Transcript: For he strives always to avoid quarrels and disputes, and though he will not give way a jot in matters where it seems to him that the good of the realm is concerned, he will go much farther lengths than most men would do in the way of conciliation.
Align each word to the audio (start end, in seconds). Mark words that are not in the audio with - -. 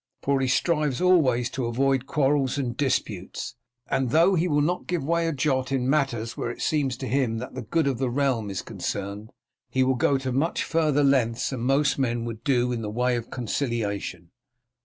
For 0.23 0.41
he 0.41 0.47
strives 0.47 0.99
always 0.99 1.47
to 1.51 1.67
avoid 1.67 2.07
quarrels 2.07 2.57
and 2.57 2.75
disputes, 2.75 3.53
and 3.87 4.09
though 4.09 4.33
he 4.33 4.47
will 4.47 4.63
not 4.63 4.87
give 4.87 5.03
way 5.03 5.27
a 5.27 5.31
jot 5.31 5.71
in 5.71 5.87
matters 5.87 6.35
where 6.35 6.49
it 6.49 6.59
seems 6.63 6.97
to 6.97 7.07
him 7.07 7.37
that 7.37 7.53
the 7.53 7.61
good 7.61 7.85
of 7.85 7.99
the 7.99 8.09
realm 8.09 8.49
is 8.49 8.63
concerned, 8.63 9.29
he 9.69 9.83
will 9.83 9.93
go 9.93 10.17
much 10.31 10.63
farther 10.63 11.03
lengths 11.03 11.51
than 11.51 11.59
most 11.59 11.99
men 11.99 12.25
would 12.25 12.43
do 12.43 12.71
in 12.71 12.81
the 12.81 12.89
way 12.89 13.15
of 13.15 13.29
conciliation. 13.29 14.31